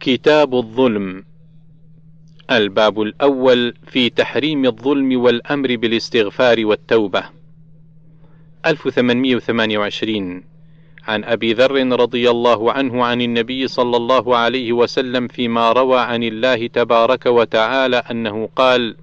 كتاب 0.00 0.54
الظلم. 0.54 1.24
الباب 2.50 3.02
الأول 3.02 3.74
في 3.86 4.10
تحريم 4.10 4.64
الظلم 4.64 5.20
والأمر 5.20 5.76
بالاستغفار 5.76 6.66
والتوبة. 6.66 7.24
1828 8.66 10.44
عن 11.08 11.24
أبي 11.24 11.52
ذر 11.52 12.00
رضي 12.00 12.30
الله 12.30 12.72
عنه 12.72 13.04
عن 13.04 13.20
النبي 13.22 13.68
صلى 13.68 13.96
الله 13.96 14.36
عليه 14.36 14.72
وسلم 14.72 15.28
فيما 15.28 15.72
روى 15.72 16.00
عن 16.00 16.22
الله 16.22 16.66
تبارك 16.66 17.26
وتعالى 17.26 17.96
أنه 17.96 18.48
قال: 18.56 18.96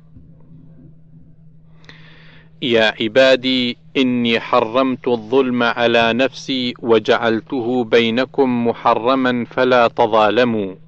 يا 2.61 2.93
عبادي 3.01 3.77
إني 3.97 4.39
حرمت 4.39 5.07
الظلم 5.07 5.63
على 5.63 6.13
نفسي 6.13 6.73
وجعلته 6.79 7.83
بينكم 7.83 8.67
محرما 8.67 9.45
فلا 9.45 9.87
تظالموا. 9.87 10.84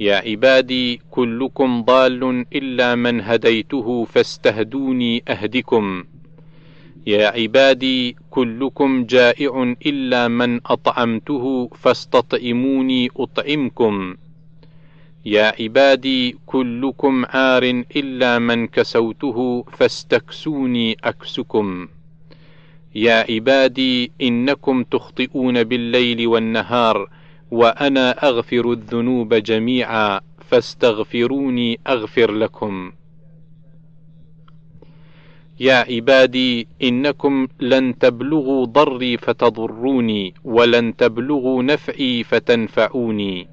يا 0.00 0.16
عبادي 0.16 1.00
كلكم 1.10 1.82
ضال 1.82 2.44
إلا 2.54 2.94
من 2.94 3.20
هديته 3.20 4.04
فاستهدوني 4.04 5.22
أهدكم. 5.28 6.04
يا 7.06 7.26
عبادي 7.26 8.16
كلكم 8.30 9.04
جائع 9.04 9.74
إلا 9.86 10.28
من 10.28 10.60
أطعمته 10.66 11.70
فاستطعموني 11.74 13.10
أطعمكم. 13.16 14.16
يا 15.26 15.52
عبادي 15.60 16.36
كلكم 16.46 17.24
عار 17.24 17.84
إلا 17.96 18.38
من 18.38 18.66
كسوته 18.66 19.64
فاستكسوني 19.72 20.96
أكسكم. 21.04 21.88
يا 22.94 23.24
عبادي 23.30 24.12
إنكم 24.22 24.82
تخطئون 24.82 25.64
بالليل 25.64 26.26
والنهار 26.26 27.08
وأنا 27.50 28.10
أغفر 28.10 28.72
الذنوب 28.72 29.34
جميعا 29.34 30.20
فاستغفروني 30.50 31.80
أغفر 31.86 32.32
لكم. 32.32 32.92
يا 35.60 35.74
عبادي 35.74 36.68
إنكم 36.82 37.48
لن 37.60 37.98
تبلغوا 37.98 38.66
ضري 38.66 39.16
فتضروني 39.16 40.34
ولن 40.44 40.96
تبلغوا 40.96 41.62
نفعي 41.62 42.24
فتنفعوني 42.24 43.48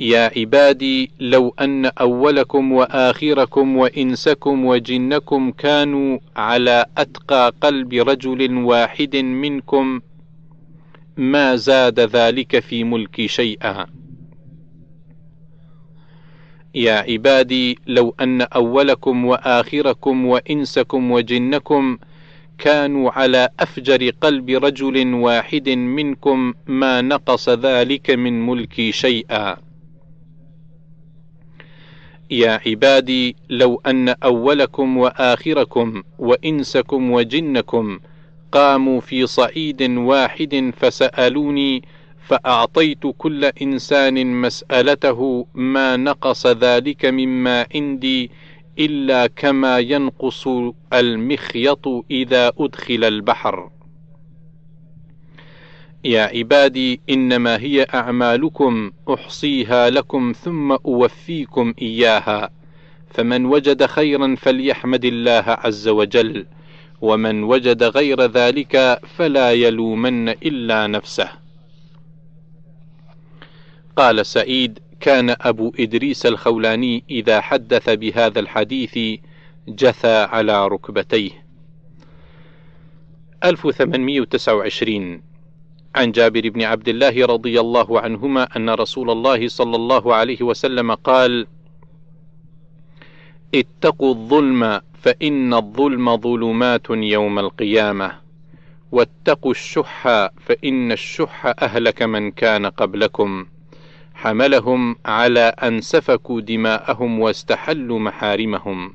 يا 0.00 0.30
عبادي 0.36 1.10
لو 1.20 1.54
أن 1.60 1.86
أولكم 1.86 2.72
وآخركم 2.72 3.76
وإنسكم 3.76 4.64
وجنكم 4.64 5.50
كانوا 5.50 6.18
على 6.36 6.86
أتقى 6.98 7.52
قلب 7.60 7.92
رجل 7.94 8.56
واحد 8.56 9.16
منكم 9.16 10.00
ما 11.16 11.56
زاد 11.56 12.00
ذلك 12.00 12.58
في 12.58 12.84
ملكي 12.84 13.28
شيئا. 13.28 13.86
يا 16.74 16.94
عبادي 16.94 17.78
لو 17.86 18.14
أن 18.20 18.42
أولكم 18.42 19.24
وآخركم 19.24 20.26
وإنسكم 20.26 21.10
وجنكم 21.10 21.98
كانوا 22.58 23.10
على 23.10 23.48
أفجر 23.60 24.10
قلب 24.10 24.50
رجل 24.50 25.14
واحد 25.14 25.68
منكم 25.68 26.54
ما 26.66 27.00
نقص 27.02 27.48
ذلك 27.48 28.10
من 28.10 28.46
ملكي 28.46 28.92
شيئا. 28.92 29.56
يا 32.30 32.60
عبادي 32.66 33.36
لو 33.50 33.80
أن 33.86 34.08
أولكم 34.08 34.96
وآخركم 34.96 36.02
وإنسكم 36.18 37.10
وجنكم 37.10 37.98
قاموا 38.54 39.00
في 39.00 39.26
صعيد 39.26 39.82
واحد 39.82 40.72
فسألوني 40.76 41.82
فأعطيت 42.26 43.06
كل 43.18 43.44
إنسان 43.44 44.40
مسألته 44.40 45.46
ما 45.54 45.96
نقص 45.96 46.46
ذلك 46.46 47.06
مما 47.06 47.66
عندي 47.74 48.30
إلا 48.78 49.26
كما 49.26 49.78
ينقص 49.78 50.48
المخيط 50.92 51.88
إذا 52.10 52.52
أدخل 52.58 53.04
البحر. 53.04 53.70
يا 56.04 56.22
عبادي 56.22 57.00
إنما 57.10 57.56
هي 57.56 57.86
أعمالكم 57.94 58.92
أحصيها 59.14 59.90
لكم 59.90 60.32
ثم 60.32 60.72
أوفيكم 60.72 61.74
إياها، 61.82 62.50
فمن 63.10 63.46
وجد 63.46 63.86
خيرا 63.86 64.34
فليحمد 64.34 65.04
الله 65.04 65.44
عز 65.46 65.88
وجل، 65.88 66.46
ومن 67.04 67.42
وجد 67.42 67.82
غير 67.82 68.22
ذلك 68.22 69.00
فلا 69.16 69.52
يلومن 69.52 70.28
إلا 70.28 70.86
نفسه. 70.86 71.28
قال 73.96 74.26
سعيد 74.26 74.78
كان 75.00 75.36
أبو 75.40 75.72
إدريس 75.80 76.26
الخولاني 76.26 77.04
إذا 77.10 77.40
حدث 77.40 77.90
بهذا 77.90 78.40
الحديث 78.40 79.20
جثى 79.68 80.16
على 80.16 80.68
ركبتيه 80.68 81.30
1829 83.44 85.22
عن 85.94 86.12
جابر 86.12 86.48
بن 86.48 86.62
عبد 86.62 86.88
الله 86.88 87.26
رضي 87.26 87.60
الله 87.60 88.00
عنهما 88.00 88.56
أن 88.56 88.70
رسول 88.70 89.10
الله 89.10 89.48
صلى 89.48 89.76
الله 89.76 90.14
عليه 90.14 90.42
وسلم 90.42 90.94
قال 90.94 91.46
اتقوا 93.54 94.14
الظلم 94.14 94.80
فإن 94.94 95.54
الظلم 95.54 96.16
ظلمات 96.16 96.90
يوم 96.90 97.38
القيامة. 97.38 98.12
واتقوا 98.92 99.50
الشح 99.50 100.02
فإن 100.40 100.92
الشح 100.92 101.46
أهلك 101.62 102.02
من 102.02 102.30
كان 102.30 102.66
قبلكم. 102.66 103.46
حملهم 104.14 104.96
على 105.06 105.40
أن 105.40 105.80
سفكوا 105.80 106.40
دماءهم 106.40 107.20
واستحلوا 107.20 107.98
محارمهم. 107.98 108.94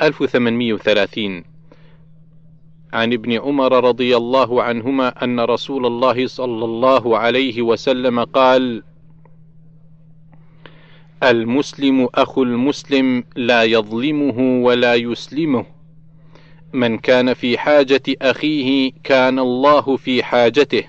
1830 0.00 1.44
عن 2.92 3.12
ابن 3.12 3.32
عمر 3.32 3.84
رضي 3.84 4.16
الله 4.16 4.62
عنهما 4.62 5.24
أن 5.24 5.40
رسول 5.40 5.86
الله 5.86 6.26
صلى 6.26 6.64
الله 6.64 7.18
عليه 7.18 7.62
وسلم 7.62 8.24
قال: 8.24 8.82
المسلم 11.22 12.08
أخو 12.14 12.42
المسلم 12.42 13.24
لا 13.36 13.62
يظلمه 13.62 14.64
ولا 14.64 14.94
يسلمه، 14.94 15.66
من 16.72 16.98
كان 16.98 17.34
في 17.34 17.58
حاجة 17.58 18.02
أخيه 18.22 18.92
كان 19.04 19.38
الله 19.38 19.96
في 19.96 20.22
حاجته، 20.22 20.84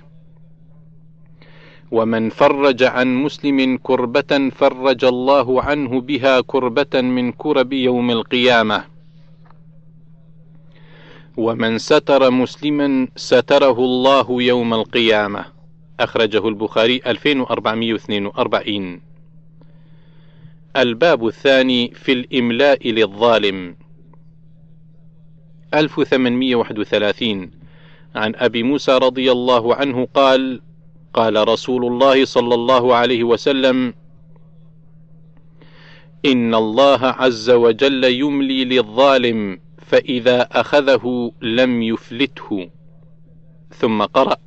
ومن 1.91 2.29
فرج 2.29 2.83
عن 2.83 3.15
مسلم 3.15 3.79
كربة 3.83 4.49
فرج 4.49 5.05
الله 5.05 5.61
عنه 5.61 6.01
بها 6.01 6.41
كربة 6.41 7.01
من 7.01 7.31
كرب 7.31 7.73
يوم 7.73 8.11
القيامة. 8.11 8.83
ومن 11.37 11.77
ستر 11.77 12.31
مسلما 12.31 13.07
ستره 13.15 13.79
الله 13.79 14.41
يوم 14.41 14.73
القيامة. 14.73 15.45
أخرجه 15.99 16.47
البخاري 16.47 17.01
2442 17.05 19.12
الباب 20.77 21.27
الثاني 21.27 21.93
في 21.95 22.11
الإملاء 22.11 22.91
للظالم. 22.91 23.75
1831 25.73 27.51
عن 28.15 28.35
أبي 28.35 28.63
موسى 28.63 28.97
رضي 28.97 29.31
الله 29.31 29.75
عنه 29.75 30.07
قال 30.13 30.61
قال 31.13 31.47
رسول 31.47 31.85
الله 31.85 32.25
صلى 32.25 32.55
الله 32.55 32.95
عليه 32.95 33.23
وسلم 33.23 33.93
إن 36.25 36.55
الله 36.55 37.05
عز 37.05 37.49
وجل 37.49 38.03
يملي 38.03 38.65
للظالم 38.65 39.59
فإذا 39.77 40.41
أخذه 40.41 41.31
لم 41.41 41.81
يفلته. 41.81 42.69
ثم 43.69 44.01
قرأ 44.01 44.37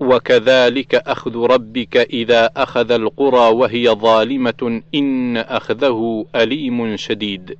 وكذلك 0.00 0.94
أخذ 0.94 1.36
ربك 1.36 1.96
إذا 1.96 2.50
أخذ 2.56 2.92
القرى 2.92 3.54
وهي 3.54 3.88
ظالمة 3.88 4.82
إن 4.94 5.36
أخذه 5.36 6.26
أليم 6.34 6.96
شديد. 6.96 7.58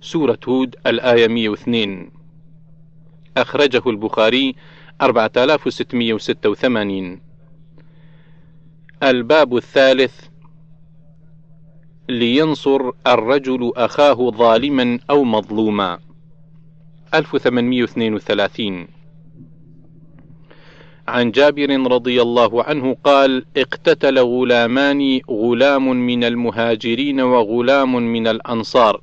سورة 0.00 0.38
هود 0.48 0.76
الآية 0.86 1.28
102 1.28 2.10
أخرجه 3.36 3.82
البخاري 3.86 4.54
4686 5.02 7.20
الباب 9.02 9.56
الثالث. 9.56 10.24
لينصر 12.08 12.90
الرجل 13.06 13.72
أخاه 13.76 14.30
ظالما 14.30 14.98
أو 15.10 15.24
مظلوما. 15.24 15.98
1832 17.14 18.93
عن 21.08 21.30
جابر 21.30 21.92
رضي 21.92 22.22
الله 22.22 22.62
عنه 22.62 22.96
قال 23.04 23.44
اقتتل 23.56 24.18
غلامان 24.18 25.20
غلام 25.30 26.06
من 26.06 26.24
المهاجرين 26.24 27.20
وغلام 27.20 27.96
من 27.96 28.26
الأنصار. 28.26 29.00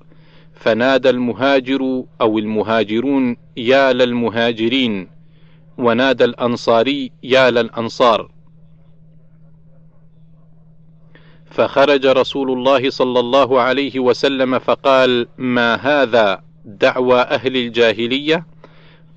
فنادى 0.53 1.09
المهاجر 1.09 2.03
أو 2.21 2.39
المهاجرون 2.39 3.38
يا 3.57 3.94
للمهاجرين. 3.94 5.07
ونادى 5.77 6.25
الأنصاري 6.25 7.12
يا 7.24 7.51
للأنصار. 7.51 8.31
فخرج 11.45 12.06
رسول 12.06 12.51
الله 12.51 12.89
صلى 12.89 13.19
الله 13.19 13.62
عليه 13.62 14.00
وسلم 14.00 14.59
فقال 14.59 15.27
ما 15.38 15.75
هذا 15.75 16.44
دعوى 16.65 17.21
أهل 17.21 17.57
الجاهلية؟ 17.57 18.45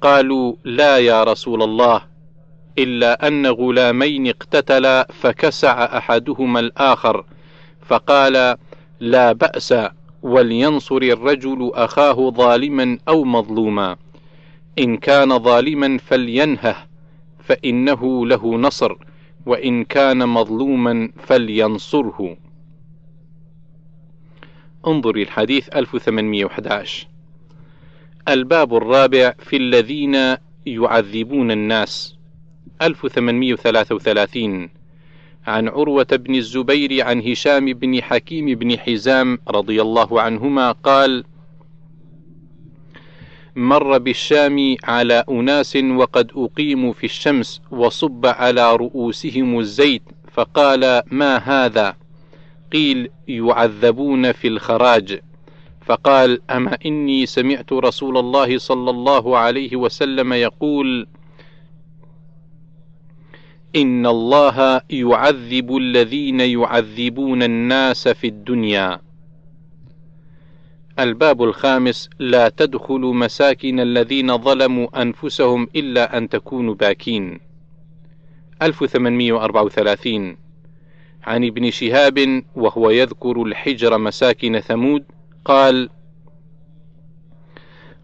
قالوا 0.00 0.54
لا 0.64 0.98
يا 0.98 1.24
رسول 1.24 1.62
الله. 1.62 2.13
إلا 2.78 3.28
أن 3.28 3.46
غلامين 3.46 4.28
اقتتلا 4.28 5.08
فكسع 5.12 5.98
أحدهما 5.98 6.60
الآخر 6.60 7.24
فقال 7.80 8.56
لا 9.00 9.32
بأس 9.32 9.74
ولينصر 10.22 10.96
الرجل 10.96 11.70
أخاه 11.74 12.30
ظالما 12.30 12.98
أو 13.08 13.24
مظلوما. 13.24 13.96
إن 14.78 14.96
كان 14.96 15.38
ظالما 15.38 15.98
فلينهه 15.98 16.76
فإنه 17.38 18.26
له 18.26 18.56
نصر 18.56 18.96
وإن 19.46 19.84
كان 19.84 20.28
مظلوما 20.28 21.10
فلينصره. 21.26 22.36
انظر 24.86 25.16
الحديث 25.16 25.68
1811 25.68 27.08
الباب 28.28 28.76
الرابع 28.76 29.32
في 29.38 29.56
الذين 29.56 30.36
يعذبون 30.66 31.50
الناس. 31.50 32.16
1833 32.82 34.68
عن 35.46 35.68
عروة 35.68 36.06
بن 36.12 36.34
الزبير 36.34 37.04
عن 37.06 37.20
هشام 37.20 37.64
بن 37.64 38.02
حكيم 38.02 38.46
بن 38.46 38.78
حزام 38.78 39.38
رضي 39.48 39.82
الله 39.82 40.20
عنهما 40.20 40.72
قال: 40.72 41.24
مر 43.56 43.98
بالشام 43.98 44.76
على 44.84 45.24
أناس 45.30 45.76
وقد 45.76 46.30
أقيموا 46.36 46.92
في 46.92 47.04
الشمس 47.04 47.60
وصب 47.70 48.26
على 48.26 48.76
رؤوسهم 48.76 49.58
الزيت 49.58 50.02
فقال 50.32 51.02
ما 51.10 51.36
هذا؟ 51.36 51.96
قيل 52.72 53.10
يعذبون 53.28 54.32
في 54.32 54.48
الخراج 54.48 55.20
فقال 55.86 56.50
أما 56.50 56.78
إني 56.86 57.26
سمعت 57.26 57.72
رسول 57.72 58.18
الله 58.18 58.58
صلى 58.58 58.90
الله 58.90 59.38
عليه 59.38 59.76
وسلم 59.76 60.32
يقول: 60.32 61.06
إن 63.76 64.06
الله 64.06 64.80
يعذب 64.90 65.76
الذين 65.76 66.40
يعذبون 66.40 67.42
الناس 67.42 68.08
في 68.08 68.26
الدنيا. 68.26 69.00
الباب 70.98 71.42
الخامس 71.42 72.10
لا 72.18 72.48
تدخلوا 72.48 73.14
مساكن 73.14 73.80
الذين 73.80 74.38
ظلموا 74.38 75.02
أنفسهم 75.02 75.68
إلا 75.76 76.18
أن 76.18 76.28
تكونوا 76.28 76.74
باكين. 76.74 77.40
1834 78.62 80.36
عن 81.24 81.44
ابن 81.44 81.70
شهاب 81.70 82.42
وهو 82.56 82.90
يذكر 82.90 83.42
الحجر 83.42 83.98
مساكن 83.98 84.60
ثمود 84.60 85.04
قال: 85.44 85.90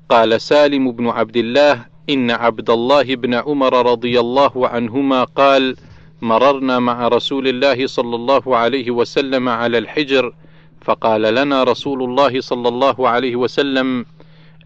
قال 0.08 0.40
سالم 0.40 0.93
بن 0.93 1.08
عبد 1.08 1.37
الله 1.37 1.87
إن 2.11 2.31
عبد 2.31 2.71
الله 2.71 3.15
بن 3.15 3.35
عمر 3.35 3.93
رضي 3.93 4.21
الله 4.21 4.69
عنهما 4.69 5.25
قال: 5.25 5.77
مررنا 6.23 6.79
مع 6.79 7.09
رسول 7.09 7.49
الله 7.49 7.87
صلى 7.87 8.17
الله 8.17 8.57
عليه 8.57 8.91
وسلم 8.91 9.49
على 9.49 9.79
الحجر 9.79 10.35
فقال 10.81 11.23
لنا 11.23 11.65
رسول 11.65 12.03
الله 12.03 12.41
صلى 12.41 12.69
الله 12.69 13.09
عليه 13.09 13.37
وسلم: 13.37 14.07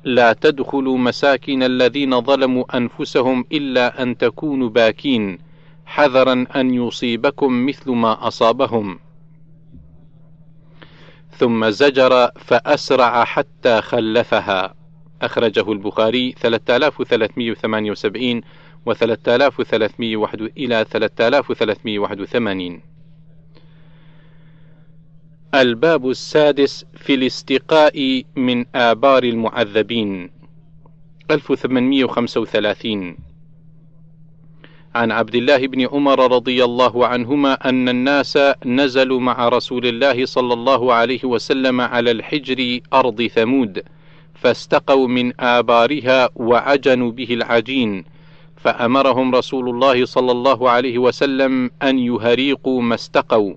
لا 0.05 0.32
تدخلوا 0.32 0.99
مساكن 0.99 1.62
الذين 1.62 2.20
ظلموا 2.20 2.76
أنفسهم 2.76 3.44
إلا 3.52 4.02
أن 4.02 4.19
تكونوا 4.19 4.69
باكين 4.69 5.38
حذرا 5.87 6.47
أن 6.56 6.75
يصيبكم 6.75 7.67
مثل 7.67 7.90
ما 7.90 8.29
أصابهم. 8.29 8.99
ثم 11.38 11.70
زجر 11.70 12.31
فأسرع 12.37 13.25
حتى 13.25 13.81
خلفها. 13.81 14.75
أخرجه 15.25 15.73
البخاري 15.73 16.32
3378 16.32 18.41
و 18.87 18.93
3301 18.93 20.41
إلى 20.56 20.87
3381 20.91 22.81
الباب 25.55 26.11
السادس 26.11 26.85
في 26.94 27.15
الاستقاء 27.15 28.23
من 28.37 28.65
آبار 28.75 29.25
المعذبين. 29.25 30.31
1835 31.31 33.17
عن 34.94 35.12
عبد 35.12 35.35
الله 35.35 35.67
بن 35.67 35.87
عمر 35.87 36.32
رضي 36.32 36.65
الله 36.65 37.06
عنهما 37.06 37.69
أن 37.69 37.88
الناس 37.88 38.38
نزلوا 38.67 39.21
مع 39.21 39.49
رسول 39.49 39.87
الله 39.87 40.26
صلى 40.26 40.55
الله 40.55 40.94
عليه 40.94 41.25
وسلم 41.25 41.81
على 41.81 42.11
الحجر 42.11 42.81
أرض 42.93 43.26
ثمود. 43.26 43.82
فاستقوا 44.34 45.08
من 45.08 45.40
آبارها 45.40 46.28
وعجنوا 46.36 47.10
به 47.10 47.34
العجين 47.34 48.04
فأمرهم 48.56 49.34
رسول 49.34 49.69
الله 49.69 50.04
صلى 50.04 50.32
الله 50.32 50.70
عليه 50.70 50.98
وسلم 50.98 51.70
أن 51.82 51.98
يهريقوا 51.98 52.82
ما 52.82 52.94
استقوا 52.94 53.54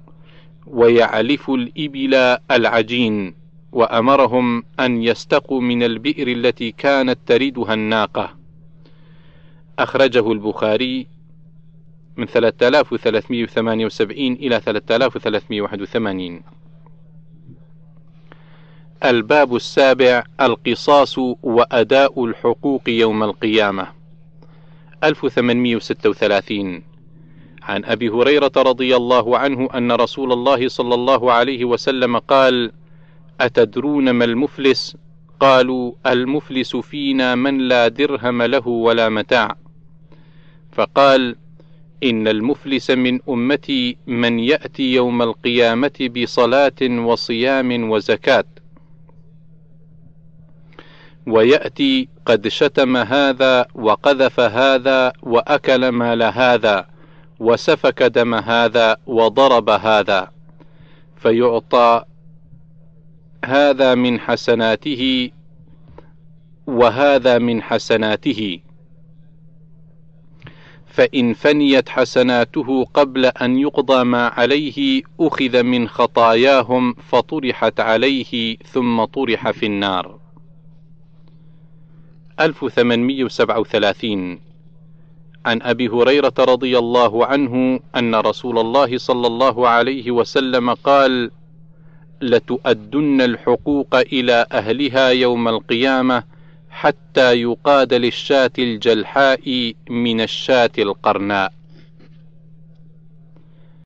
ويعلفوا 0.67 1.57
الإبل 1.57 2.13
العجين 2.51 3.33
وأمرهم 3.71 4.63
أن 4.79 5.03
يستقوا 5.03 5.61
من 5.61 5.83
البئر 5.83 6.27
التي 6.27 6.71
كانت 6.71 7.19
تردها 7.25 7.73
الناقة. 7.73 8.35
أخرجه 9.79 10.31
البخاري 10.31 11.07
من 12.17 12.25
3378 12.25 14.33
إلى 14.33 14.59
3381 14.59 16.41
الباب 19.05 19.55
السابع 19.55 20.23
القصاص 20.41 21.17
وأداء 21.43 22.25
الحقوق 22.25 22.81
يوم 22.89 23.23
القيامة 23.23 23.87
1836 25.03 26.83
عن 27.63 27.85
أبي 27.85 28.09
هريرة 28.09 28.51
رضي 28.57 28.95
الله 28.95 29.37
عنه 29.37 29.69
أن 29.75 29.91
رسول 29.91 30.31
الله 30.33 30.67
صلى 30.67 30.95
الله 30.95 31.31
عليه 31.31 31.65
وسلم 31.65 32.17
قال: 32.17 32.71
أتدرون 33.41 34.09
ما 34.09 34.25
المفلس؟ 34.25 34.97
قالوا: 35.39 35.91
المفلس 36.05 36.75
فينا 36.75 37.35
من 37.35 37.57
لا 37.57 37.87
درهم 37.87 38.41
له 38.41 38.67
ولا 38.67 39.09
متاع. 39.09 39.55
فقال: 40.71 41.35
إن 42.03 42.27
المفلس 42.27 42.91
من 42.91 43.19
أمتي 43.29 43.97
من 44.07 44.39
يأتي 44.39 44.93
يوم 44.93 45.21
القيامة 45.21 46.09
بصلاة 46.15 46.81
وصيام 46.81 47.89
وزكاة 47.89 48.45
ويأتي 51.27 52.09
قد 52.25 52.47
شتم 52.47 52.97
هذا 52.97 53.65
وقذف 53.75 54.39
هذا 54.39 55.13
وأكل 55.23 55.89
مال 55.89 56.23
هذا 56.23 56.87
وسفك 57.39 58.03
دم 58.03 58.35
هذا 58.35 58.97
وضرب 59.07 59.69
هذا. 59.69 60.31
فيعطى 61.15 62.03
هذا 63.45 63.95
من 63.95 64.19
حسناته 64.19 65.31
وهذا 66.67 67.37
من 67.37 67.61
حسناته. 67.61 68.59
فإن 70.87 71.33
فنيت 71.33 71.89
حسناته 71.89 72.85
قبل 72.85 73.25
أن 73.25 73.57
يقضى 73.57 74.03
ما 74.03 74.27
عليه 74.27 75.01
أخذ 75.19 75.63
من 75.63 75.87
خطاياهم 75.87 76.93
فطرحت 76.93 77.79
عليه 77.79 78.57
ثم 78.57 79.03
طرح 79.05 79.51
في 79.51 79.65
النار. 79.65 80.16
1837 82.39 84.39
عن 85.45 85.61
أبي 85.61 85.87
هريرة 85.87 86.33
رضي 86.39 86.77
الله 86.77 87.25
عنه 87.25 87.79
أن 87.95 88.15
رسول 88.15 88.59
الله 88.59 88.97
صلى 88.97 89.27
الله 89.27 89.67
عليه 89.67 90.11
وسلم 90.11 90.73
قال: 90.73 91.31
لتؤدن 92.21 93.21
الحقوق 93.21 93.95
إلى 93.95 94.45
أهلها 94.51 95.09
يوم 95.09 95.47
القيامة 95.47 96.23
حتى 96.69 97.33
يقاد 97.33 97.93
للشاة 97.93 98.51
الجلحاء 98.59 99.73
من 99.89 100.21
الشاة 100.21 100.71
القرناء. 100.77 101.53